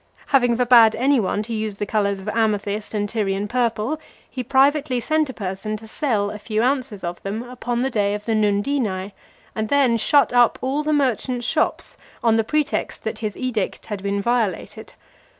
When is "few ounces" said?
6.39-7.03